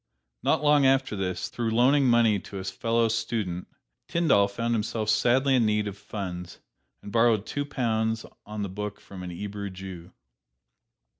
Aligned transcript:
Not 0.41 0.63
long 0.63 0.83
after 0.87 1.15
this, 1.15 1.49
through 1.49 1.69
loaning 1.69 2.07
money 2.07 2.39
to 2.39 2.57
a 2.57 2.63
fellow 2.63 3.07
student, 3.07 3.67
Tyndall 4.07 4.47
found 4.47 4.73
himself 4.73 5.09
sadly 5.09 5.53
in 5.53 5.63
need 5.67 5.87
of 5.87 5.95
funds, 5.95 6.57
and 7.03 7.11
borrowed 7.11 7.45
two 7.45 7.65
pounds 7.65 8.25
on 8.43 8.63
the 8.63 8.69
book 8.69 8.99
from 8.99 9.21
an 9.21 9.29
'Ebrew 9.29 9.69
Jew. 9.69 10.11